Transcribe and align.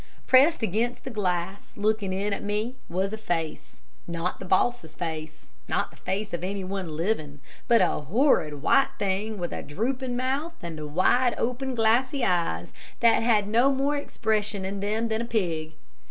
Pressed 0.25 0.63
against 0.63 1.03
the 1.03 1.11
glass, 1.11 1.77
looking 1.77 2.11
in 2.11 2.33
at 2.33 2.41
me, 2.41 2.75
was 2.89 3.13
a 3.13 3.19
face 3.19 3.81
not 4.07 4.39
the 4.39 4.45
boss's 4.45 4.95
face, 4.95 5.45
not 5.67 5.91
the 5.91 5.97
face 5.97 6.33
of 6.33 6.43
anyone 6.43 6.97
living, 6.97 7.39
but 7.67 7.83
a 7.83 7.89
horrid 7.89 8.63
white 8.63 8.89
thing 8.97 9.37
with 9.37 9.53
a 9.53 9.61
drooping 9.61 10.15
mouth 10.17 10.55
and 10.63 10.95
wide 10.95 11.35
open, 11.37 11.75
glassy 11.75 12.25
eyes, 12.25 12.73
that 13.01 13.21
had 13.21 13.47
no 13.47 13.71
more 13.71 13.95
expression 13.95 14.65
in 14.65 14.79
them 14.79 15.07
than 15.07 15.21
a 15.21 15.25
pig. 15.25 15.73